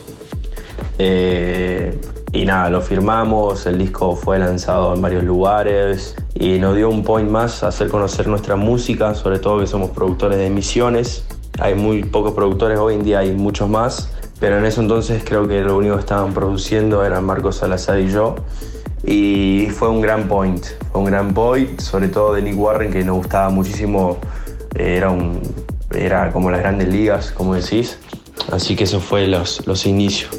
[0.98, 1.98] Eh,
[2.32, 7.02] y nada, lo firmamos, el disco fue lanzado en varios lugares y nos dio un
[7.02, 11.24] point más a hacer conocer nuestra música, sobre todo que somos productores de emisiones.
[11.58, 15.48] Hay muy pocos productores, hoy en día hay muchos más, pero en ese entonces creo
[15.48, 18.36] que lo único que estaban produciendo eran Marcos Salazar y yo.
[19.04, 23.02] Y fue un gran point, fue un gran point, sobre todo de Nick Warren, que
[23.04, 24.18] nos gustaba muchísimo
[24.78, 25.40] era, un,
[25.94, 27.98] era como las grandes ligas, como decís.
[28.50, 30.30] Así que eso fue los, los inicios.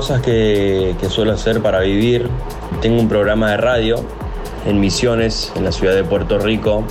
[0.00, 2.26] Cosas que, suelo hacer para vivir,
[2.80, 3.96] tengo un programa de radio
[4.64, 6.84] en Misiones, en la ciudad de Puerto Rico,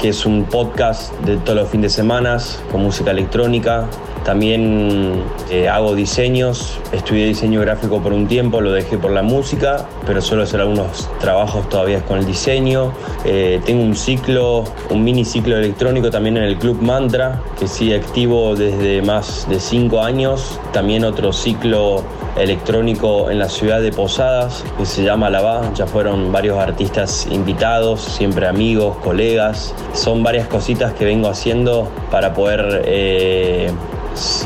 [0.00, 2.38] que es un podcast de todos los fines de semana
[2.72, 3.86] con música electrónica.
[4.24, 9.86] También eh, hago diseños, estudié diseño gráfico por un tiempo, lo dejé por la música,
[10.06, 12.92] pero suelo hacer algunos trabajos todavía con el diseño.
[13.26, 17.96] Eh, tengo un ciclo, un mini ciclo electrónico también en el Club Mantra, que sigue
[17.96, 20.58] activo desde más de cinco años.
[20.72, 22.02] También otro ciclo
[22.36, 28.00] electrónico en la ciudad de Posadas que se llama La Ya fueron varios artistas invitados,
[28.00, 29.74] siempre amigos, colegas.
[29.92, 33.70] Son varias cositas que vengo haciendo para poder eh,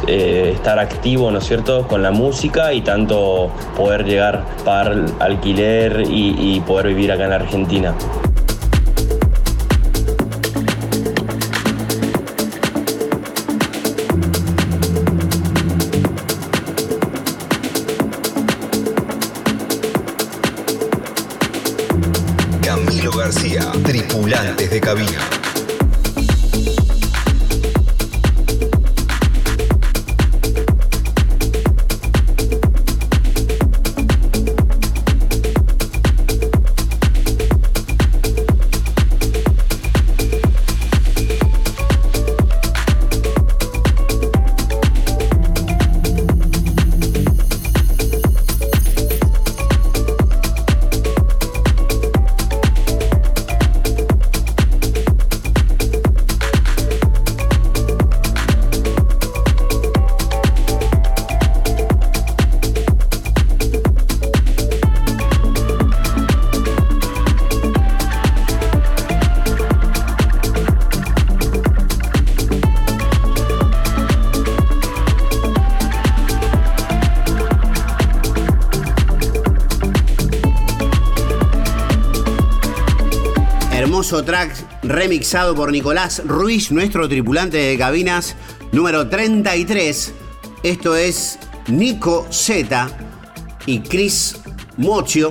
[0.06, 6.02] eh, estar activo, ¿no es cierto?, con la música y tanto poder llegar para alquiler
[6.08, 7.94] y poder vivir acá en la Argentina.
[23.88, 25.27] tripulantes de cabina.
[85.18, 88.36] Remixado por Nicolás Ruiz, nuestro tripulante de cabinas
[88.70, 90.12] número 33.
[90.62, 92.88] Esto es Nico Z
[93.66, 94.36] y Chris
[94.76, 95.30] Mocho,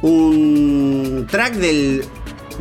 [0.00, 2.04] un track del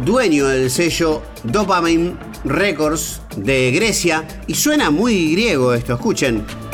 [0.03, 6.64] dueño del sello Dopamine Records de Grecia y suena muy griego esto, escuchen.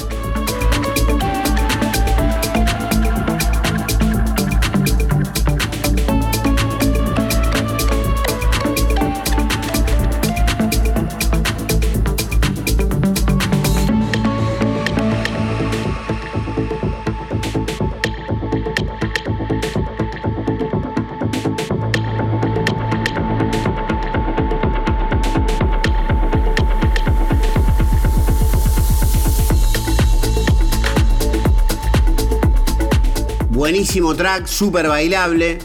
[33.91, 35.59] Buenísimo track, súper bailable,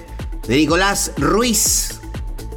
[0.48, 2.00] de Nicolás Ruiz,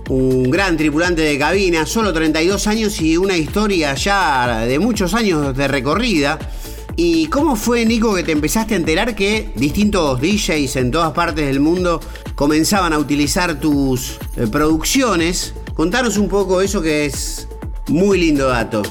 [0.10, 5.56] un gran tripulante de cabina, solo 32 años y una historia ya de muchos años
[5.56, 6.40] de recorrida.
[6.96, 11.46] ¿Y cómo fue, Nico, que te empezaste a enterar que distintos DJs en todas partes
[11.46, 12.00] del mundo
[12.34, 15.54] comenzaban a utilizar tus eh, producciones?
[15.76, 17.48] Contanos un poco eso que es
[17.90, 18.82] muy lindo dato.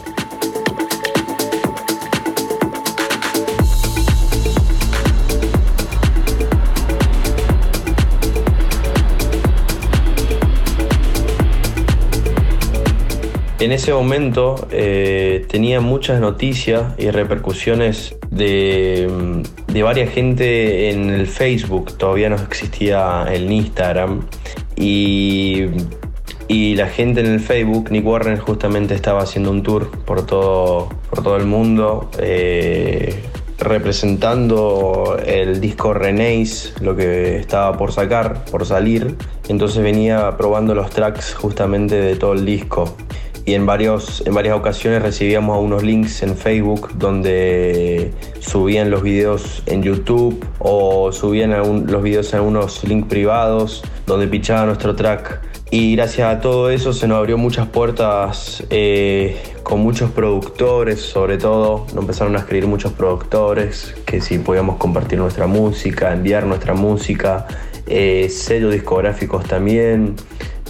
[13.68, 21.26] En ese momento eh, tenía muchas noticias y repercusiones de, de varias gente en el
[21.26, 24.26] Facebook, todavía no existía el Instagram,
[24.74, 25.66] y,
[26.48, 30.88] y, la gente en el Facebook, Nick Warren justamente estaba haciendo un tour por todo,
[31.10, 32.10] por todo el mundo.
[32.18, 33.22] Eh,
[33.58, 39.16] representando el disco Renéis, lo que estaba por sacar, por salir.
[39.48, 42.96] Entonces venía probando los tracks justamente de todo el disco
[43.48, 49.62] y en, varios, en varias ocasiones recibíamos unos links en Facebook donde subían los videos
[49.64, 51.52] en YouTube o subían
[51.86, 55.40] los videos en unos links privados donde pichaba nuestro track.
[55.70, 61.38] Y gracias a todo eso se nos abrió muchas puertas eh, con muchos productores, sobre
[61.38, 61.86] todo.
[61.94, 67.46] Nos empezaron a escribir muchos productores que si podíamos compartir nuestra música, enviar nuestra música,
[67.88, 70.16] eh, sellos discográficos también.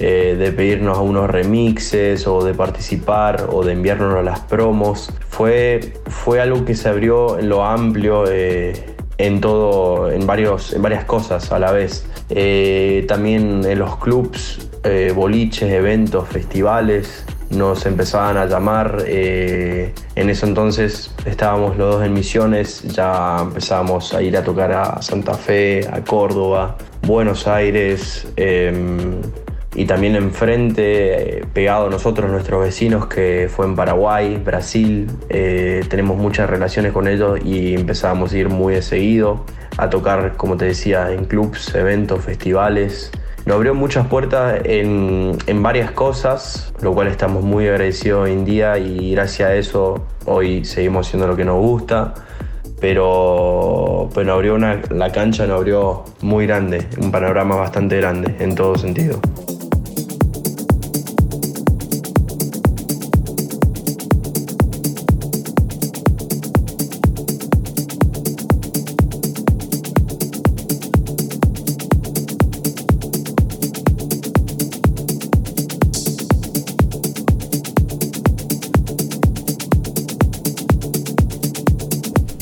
[0.01, 5.11] Eh, de pedirnos unos remixes o de participar o de enviarnos a las promos.
[5.29, 8.25] Fue, fue algo que se abrió en lo amplio.
[8.29, 12.07] Eh, en todo, en, varios, en varias cosas a la vez.
[12.31, 14.69] Eh, también en los clubs,
[15.13, 19.03] boliches, eventos, festivales, nos empezaban a llamar.
[19.09, 25.03] en ese entonces estábamos los dos en misiones, ya empezábamos a ir a tocar a
[25.03, 26.79] Santa Fe, a Córdoba,
[27.09, 28.31] Buenos Aires.
[28.37, 29.23] Em,
[29.75, 35.11] y también enfrente, eh, pegado a nosotros, nuestros vecinos, que fue en Paraguay, Brasil.
[35.31, 39.47] Eh, tenemos muchas relaciones con ellos y empezamos a ir muy de seguido
[39.79, 43.11] a tocar, como te decía, en clubs, eventos, festivales.
[43.47, 48.45] Nos abrió muchas puertas en, en varias cosas, lo cual estamos muy agradecidos hoy en
[48.45, 52.13] día y gracias a eso hoy seguimos haciendo lo que nos gusta
[52.81, 58.55] pero, pero abrió una, la cancha nos abrió muy grande, un panorama bastante grande en
[58.55, 59.21] todo sentido.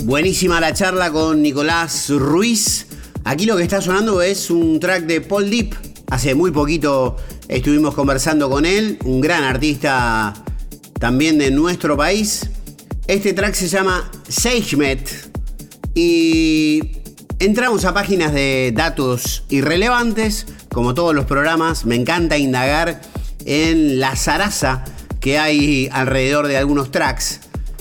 [0.07, 2.87] Buenísima la charla con Nicolás Ruiz.
[3.25, 5.75] Aquí lo que está sonando es un track de Paul Deep.
[6.09, 7.17] Hace muy poquito
[7.49, 10.33] estuvimos conversando con él, un gran artista
[11.01, 12.49] también de nuestro país.
[13.09, 15.11] Este track se llama SageMet
[15.97, 16.99] y
[17.41, 21.85] entramos a páginas de datos irrelevantes, como todos los programas.
[21.85, 23.01] Me encanta indagar
[23.45, 24.85] en la zaraza
[25.19, 27.41] que hay alrededor de algunos tracks.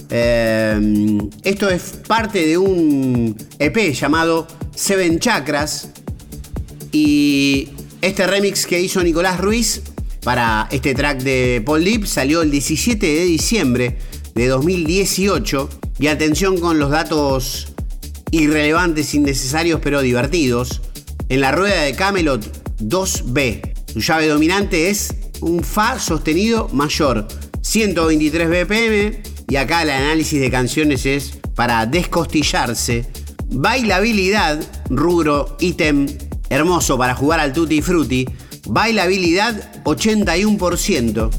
[0.09, 5.89] Eh, esto es parte de un EP llamado Seven Chakras.
[6.91, 7.69] Y
[8.01, 9.81] este remix que hizo Nicolás Ruiz
[10.23, 13.97] para este track de Paul Deep salió el 17 de diciembre
[14.33, 15.69] de 2018.
[15.99, 17.73] Y atención con los datos
[18.31, 20.81] irrelevantes, innecesarios, pero divertidos.
[21.29, 22.43] En la rueda de Camelot
[22.79, 27.27] 2B, su llave dominante es un Fa sostenido mayor,
[27.61, 33.05] 123 BPM y acá el análisis de canciones es para descostillarse.
[33.49, 36.07] Bailabilidad, rubro, ítem
[36.49, 38.25] hermoso para jugar al tutti frutti.
[38.67, 41.29] Bailabilidad 81%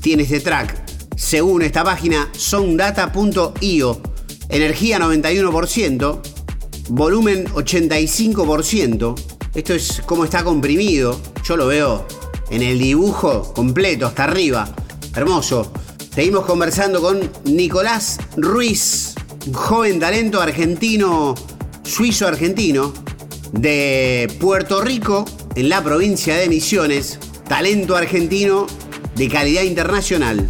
[0.00, 0.82] tiene este track.
[1.16, 4.02] Según esta página soundata.io,
[4.48, 6.20] energía 91%,
[6.88, 9.14] volumen 85%.
[9.54, 11.20] Esto es como está comprimido.
[11.44, 12.06] Yo lo veo
[12.50, 14.68] en el dibujo completo, hasta arriba.
[15.14, 15.72] Hermoso.
[16.14, 19.14] Seguimos conversando con Nicolás Ruiz,
[19.50, 21.34] joven talento argentino,
[21.84, 22.92] suizo-argentino,
[23.52, 27.18] de Puerto Rico, en la provincia de Misiones.
[27.48, 28.66] Talento argentino
[29.14, 30.46] de calidad internacional.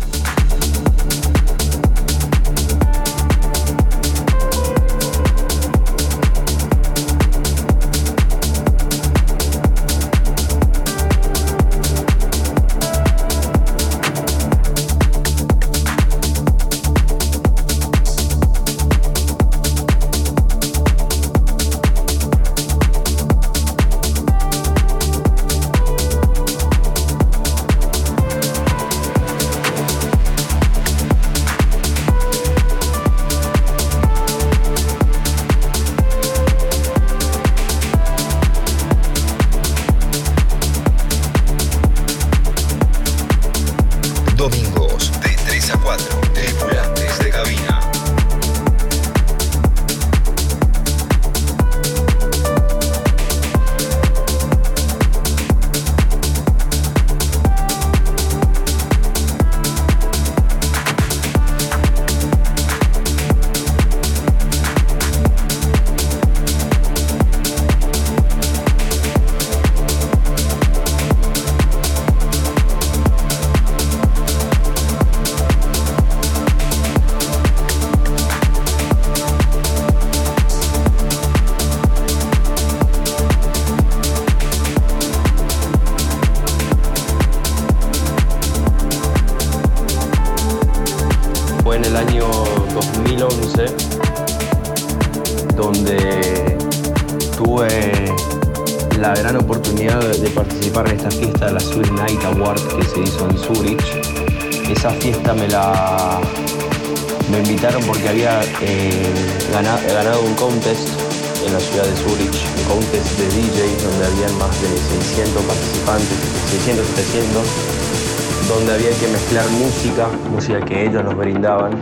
[120.33, 121.73] Música que ellos nos brindaban.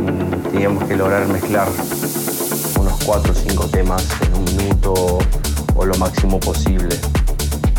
[0.00, 1.68] Mm, teníamos que lograr mezclar
[2.80, 5.18] unos 4 o 5 temas en un minuto
[5.74, 6.96] o lo máximo posible.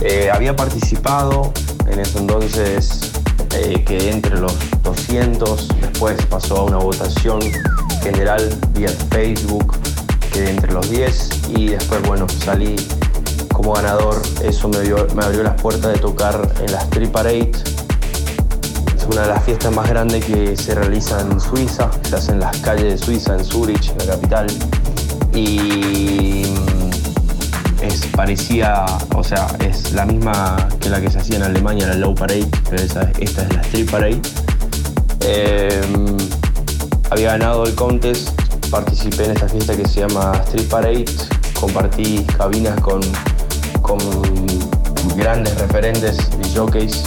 [0.01, 1.51] Eh, había participado
[1.87, 3.11] en ese entonces,
[3.55, 4.53] eh, que entre los
[4.83, 7.39] 200, después pasó a una votación
[8.03, 9.73] general vía Facebook,
[10.35, 12.75] entre los 10 y después, bueno, salí
[13.53, 14.21] como ganador.
[14.43, 17.51] Eso me, me abrió las puertas de tocar en la Street Parade
[19.07, 22.57] una de las fiestas más grandes que se realiza en Suiza, se hace en las
[22.57, 24.47] calles de Suiza, en Zurich, la capital.
[25.33, 31.43] Y mm, es parecía, o sea, es la misma que la que se hacía en
[31.43, 34.21] Alemania, la Low Parade, pero esta es la Street Parade.
[35.21, 36.17] Em,
[37.11, 38.29] había ganado el contest,
[38.69, 41.05] participé en esta fiesta que se llama Street Parade,
[41.59, 43.01] compartí cabinas con,
[43.81, 43.99] con
[45.15, 47.03] grandes referentes y jockeys.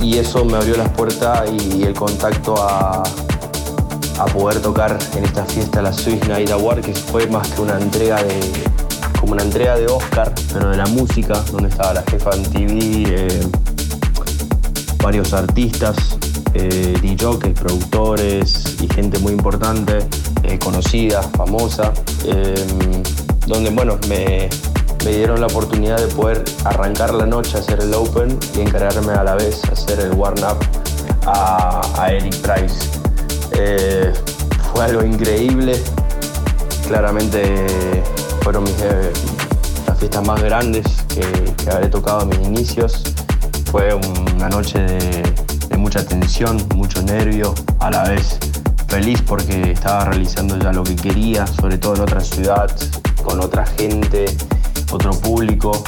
[0.00, 3.02] Y eso me abrió las puertas y el contacto a,
[4.34, 8.22] poder tocar en esta fiesta la Swiss Night Award, que fue más que una entrega
[8.22, 8.38] de
[9.18, 13.04] como una entrega de Oscar, pero de la música, donde estaba la jefa en TV,
[13.06, 13.46] eh,
[15.02, 15.96] varios artistas,
[16.54, 19.98] eh, DJs, productores y gente muy importante,
[20.42, 21.92] eh, conocida, famosa,
[23.46, 24.48] donde bueno, me,
[25.04, 29.12] me dieron la oportunidad de poder arrancar la noche a hacer el Open y encargarme
[29.12, 30.58] a la vez a hacer el warm-up
[31.26, 32.88] a, Eric Price.
[33.52, 34.12] Eh,
[34.72, 35.80] fue algo increíble,
[36.86, 39.12] claramente fueron eh,
[39.86, 43.02] las fiestas más grandes que, que, habré tocado en mis inicios.
[43.70, 45.22] Fue una noche de,
[45.70, 48.38] de mucha tensión, mucho nervio, a la vez
[48.88, 52.70] feliz porque estaba realizando ya lo que quería, sobre todo en otra ciudad,
[53.24, 54.26] con otra gente
[54.92, 55.84] otro público,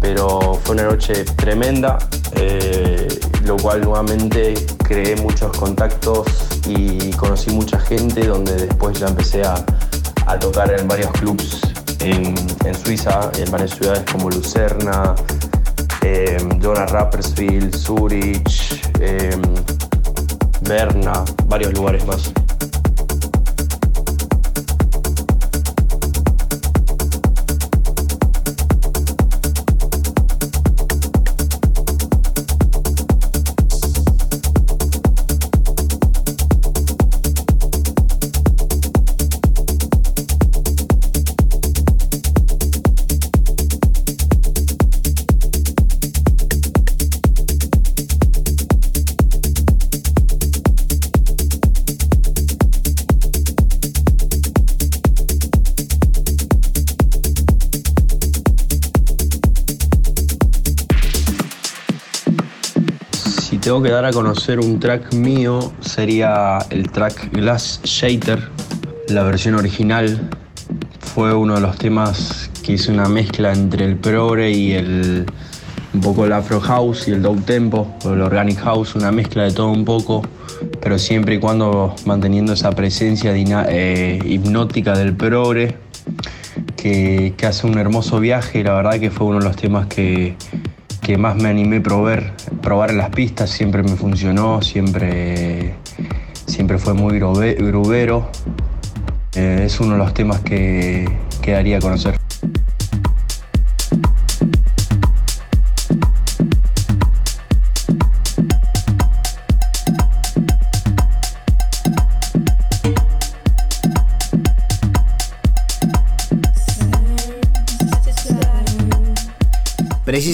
[0.00, 1.98] pero fue una noche tremenda,
[2.32, 3.08] eh,
[3.44, 4.54] lo cual nuevamente
[4.84, 6.26] creé muchos contactos
[6.66, 9.64] y conocí mucha gente, donde después ya empecé a,
[10.40, 11.60] tocar en varios clubs
[12.00, 12.34] en,
[12.74, 15.14] Suiza, en varias ciudades como Lucerna,
[16.02, 19.30] eh, Jonas Rapperswil, Zurich, eh,
[20.62, 22.32] Berna, varios lugares más.
[63.76, 68.48] Tengo que dar a conocer un track mío, sería el track Glass Shater,
[69.08, 70.30] la versión original.
[71.00, 75.26] Fue uno de los temas que hice una mezcla entre el progre y el
[75.92, 79.42] un poco el afro house y el dope tempo, o el organic house, una mezcla
[79.42, 80.22] de todo un poco,
[80.80, 85.76] pero siempre y cuando manteniendo esa presencia eh, hipnótica del progre,
[86.78, 88.64] que, hace un hermoso viaje.
[88.64, 90.34] La verdad que fue uno de los temas que,
[91.18, 92.35] más me animé a probar,
[92.66, 95.74] probar las pistas, siempre me funcionó, siempre,
[96.46, 98.28] siempre fue muy grubero.
[99.36, 101.08] Eh, es uno de los temas que,
[101.40, 102.25] que daría a conocer.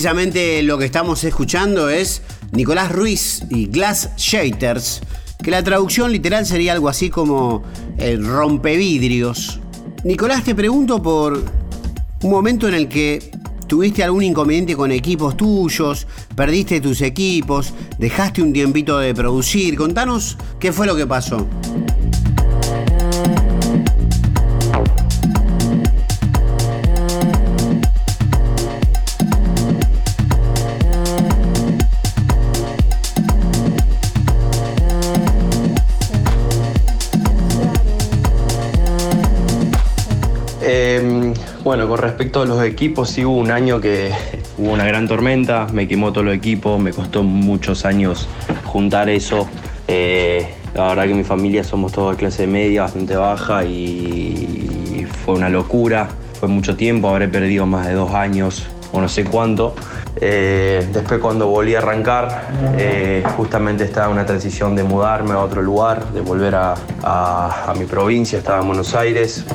[0.02, 5.00] Precisamente lo que estamos escuchando es Nicolás Ruiz y Glass Shaters,
[5.40, 7.62] que la traducción literal sería algo así como
[7.98, 9.60] el rompevidrios.
[10.02, 11.44] Nicolás, te pregunto por
[12.20, 13.30] un momento en el que
[13.68, 19.76] tuviste algún inconveniente con equipos tuyos, perdiste tus equipos, dejaste un tiempito de producir.
[19.76, 21.46] Contanos qué fue lo que pasó.
[41.72, 44.10] Bueno, con respecto a los equipos, sí hubo un año que
[44.58, 48.28] hubo una gran tormenta, me quemó todo el equipo, me costó muchos años
[48.66, 49.48] juntar eso.
[49.88, 55.34] Eh, la verdad que mi familia somos todos de clase media, bastante baja y fue
[55.34, 56.10] una locura.
[56.38, 59.74] Fue mucho tiempo, habré perdido más de dos años o no sé cuánto.
[60.20, 65.62] Eh, después cuando volví a arrancar, eh, justamente estaba una transición de mudarme a otro
[65.62, 69.46] lugar, de volver a mi provincia, estaba en Buenos Aires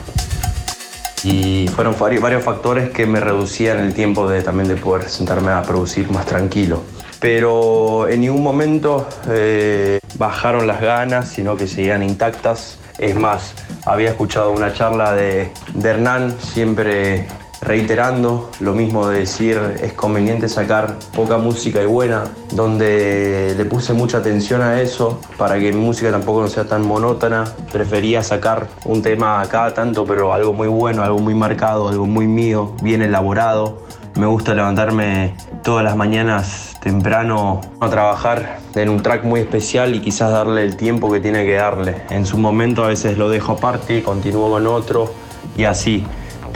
[1.28, 5.62] y fueron varios factores que me reducían el tiempo de también de poder sentarme a
[5.62, 6.84] producir más tranquilo.
[7.20, 12.78] Pero en ningún momento eh, bajaron las ganas, sino que seguían intactas.
[12.98, 13.54] Es más,
[13.86, 17.28] había escuchado una charla de, de Hernán, siempre
[17.62, 23.94] reiterando lo mismo de decir es conveniente sacar poca música y buena, donde le puse
[23.94, 27.46] mucha atención a eso para que mi música tampoco no sea tan monótona.
[27.72, 32.28] Prefería sacar un tema cada tanto, pero algo muy bueno, algo muy marcado, algo muy
[32.28, 33.86] mío, bien elaborado.
[34.16, 40.00] Me gusta levantarme todas las mañanas temprano a trabajar en un track muy especial y
[40.00, 42.02] quizás darle el tiempo que tiene que darle.
[42.10, 45.14] En su momento a veces lo dejo aparte, continúo con otro
[45.56, 46.06] y así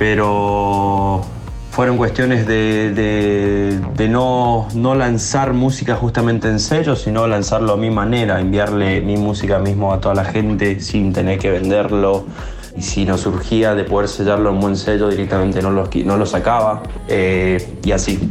[0.01, 1.21] pero
[1.69, 3.79] fueron cuestiones de,
[4.09, 9.93] no, lanzar música justamente en sello, sino lanzarlo a mi manera, enviarle mi música mismo
[9.93, 12.25] a toda la gente sin tener que venderlo.
[12.75, 16.81] Y si no surgía de poder sellarlo en buen sello, directamente no lo, no sacaba.
[17.07, 18.27] Eh, y así.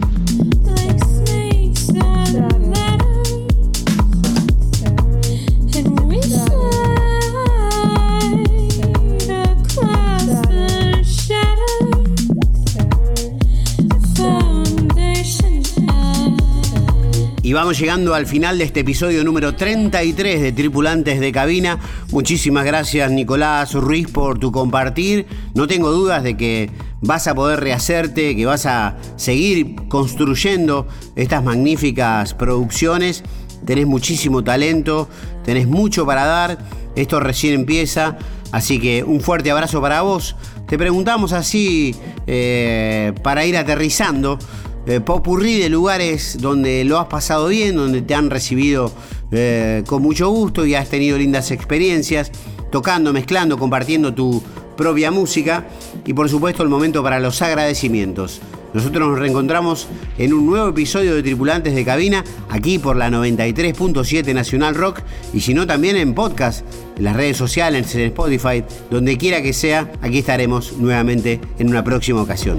[17.51, 21.81] Y vamos llegando al final de este episodio número 33 de Tripulantes de Cabina.
[22.13, 25.27] Muchísimas gracias Nicolás Ruiz por tu compartir.
[25.53, 26.71] No tengo dudas de que
[27.01, 30.87] vas a poder rehacerte, que vas a seguir construyendo
[31.17, 33.25] estas magníficas producciones.
[33.67, 35.09] Tenés muchísimo talento,
[35.45, 36.59] tenés mucho para dar.
[36.95, 38.17] Esto recién empieza.
[38.53, 40.37] Así que un fuerte abrazo para vos.
[40.69, 41.97] Te preguntamos así
[42.29, 44.39] eh, para ir aterrizando
[44.87, 48.93] eh, popurrí de lugares donde lo has pasado bien, donde te han recibido
[49.31, 52.33] eh, con mucho gusto y has tenido lindas experiencias,
[52.71, 54.43] tocando, mezclando, compartiendo tu
[54.77, 55.67] propia música
[56.07, 58.41] y por supuesto el momento para los agradecimientos.
[58.73, 64.33] Nosotros nos reencontramos en un nuevo episodio de Tripulantes de Cabina, aquí por la 93.7
[64.33, 65.01] Nacional Rock,
[65.35, 66.65] y si no también en podcast,
[66.97, 71.83] en las redes sociales, en Spotify, donde quiera que sea, aquí estaremos nuevamente en una
[71.83, 72.59] próxima ocasión.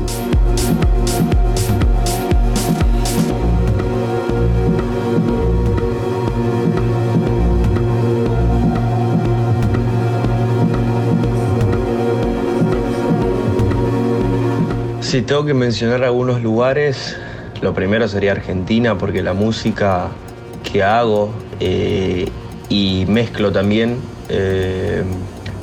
[15.11, 17.17] Si tengo que mencionar algunos lugares,
[17.61, 20.07] lo primero sería Argentina, porque la música
[20.63, 22.29] que hago eh,
[22.69, 23.97] y mezclo también
[24.29, 25.03] eh,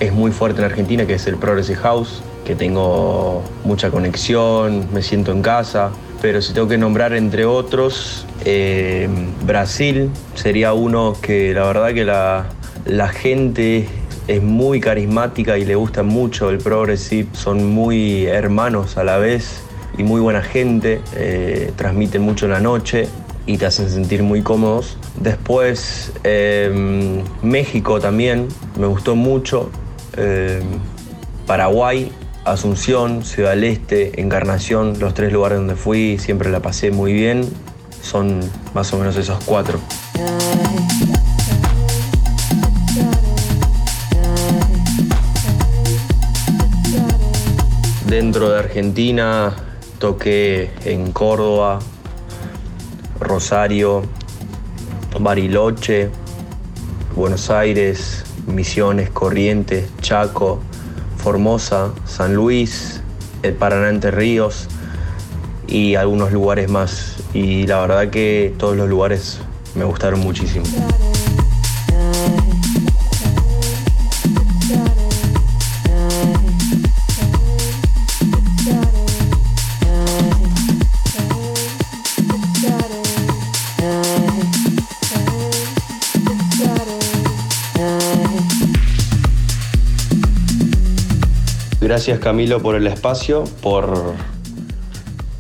[0.01, 5.01] es muy fuerte en Argentina, que es el Progressive House, que tengo mucha conexión, me
[5.01, 5.93] siento en casa.
[6.21, 9.09] pero si tengo que nombrar entre otros, eh,
[9.47, 12.51] Brasil sería uno que la verdad que la,
[12.85, 13.89] la gente
[14.29, 19.63] es muy carismática y le gusta mucho el progressive, son muy hermanos a la vez
[19.97, 23.09] y muy buena gente, eh, transmiten mucho la noche
[23.47, 24.99] y te hacen sentir muy cómodos.
[25.19, 28.49] Después em, México también,
[28.79, 29.71] me gustó mucho.
[30.17, 30.63] Em,
[31.47, 32.13] Paraguay,
[32.45, 37.49] Asunción, Ciudad del Este, Encarnación, los tres lugares donde fui, siempre la pasé muy bien.
[38.03, 38.41] Son
[38.75, 39.81] más o menos esos cuatro.
[48.21, 49.55] Dentro de Argentina
[50.01, 51.79] toqué en Córdoba,
[53.21, 54.03] Rosario,
[55.21, 56.11] Bariloche,
[57.15, 60.59] Buenos Aires, Misiones, Corrientes, Chaco,
[61.17, 63.03] Formosa, San Luis,
[63.45, 64.67] el Paraná Entre Ríos
[65.69, 67.19] y algunos lugares más.
[67.35, 69.39] Y la verdad que todos los lugares
[69.77, 70.67] me gustaron muchísimo.
[91.99, 93.93] Gracias Camilo por el espacio, por,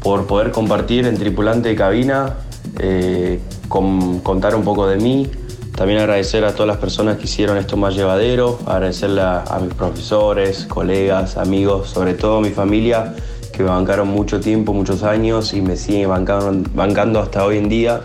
[0.02, 2.34] por poder compartir en tripulante de cabina,
[2.80, 3.38] eh,
[3.68, 5.30] contar un poco de mí.
[5.76, 10.66] También agradecer a todas las personas que hicieron esto más llevadero, agradecerle a, mis profesores,
[10.68, 13.14] colegas, amigos, sobre todo a mi familia,
[13.52, 18.00] que me bancaron mucho tiempo, muchos años y me siguen bancando, hasta hoy en día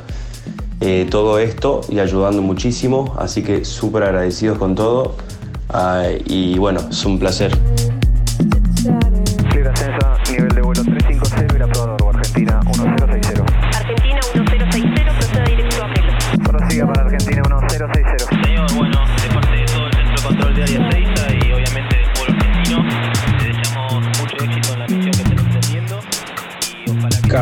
[0.80, 3.16] eh, todo esto y ayudando muchísimo.
[3.18, 5.16] Así que súper agradecidos con todo.
[5.70, 7.73] Ah, y bueno, es un placer.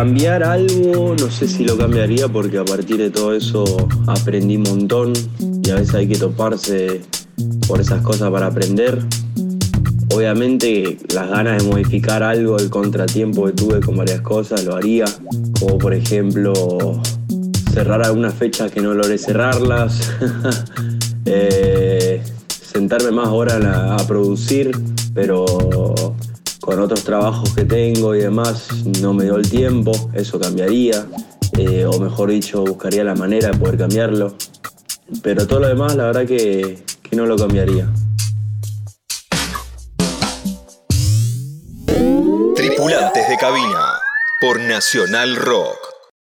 [0.02, 4.64] Cambiar algo, no sé si lo cambiaría porque a partir de todo eso aprendí un
[4.64, 5.14] montón
[5.64, 7.02] y a veces hay que toparse
[7.68, 8.98] por esas cosas para aprender.
[10.12, 15.06] Obviamente las ganas de modificar algo, el contratiempo que tuve con varias cosas, lo haría.
[15.60, 17.00] Como por ejemplo
[17.72, 20.12] cerrar algunas fechas que no logré cerrarlas.
[21.24, 24.72] Eh, sentarme más horas a, a producir,
[25.14, 25.46] pero
[26.62, 31.06] con otros trabajos que tengo y demás no me dio el tiempo, eso cambiaría.
[31.58, 34.36] Eh, o mejor dicho, buscaría la manera de poder cambiarlo.
[35.22, 37.90] Pero todo lo demás, la verdad que, que no lo cambiaría.
[42.56, 44.00] Tripulantes de cabina
[44.40, 45.91] por Nacional Rock.